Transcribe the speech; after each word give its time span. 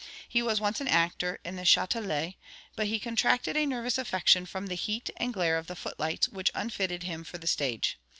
He 0.27 0.41
was 0.41 0.59
once 0.59 0.81
an 0.81 0.87
actor 0.87 1.39
in 1.45 1.57
the 1.57 1.61
Châtelet; 1.61 2.33
but 2.75 2.87
he 2.87 2.99
contracted 2.99 3.55
a 3.55 3.67
nervous 3.67 3.99
affection 3.99 4.47
from 4.47 4.65
the 4.65 4.73
heat 4.73 5.11
and 5.17 5.31
glare 5.31 5.59
of 5.59 5.67
the 5.67 5.75
footlights, 5.75 6.27
which 6.29 6.49
unfitted 6.55 7.03
him 7.03 7.23
for 7.23 7.37
the 7.37 7.45
stage. 7.45 7.99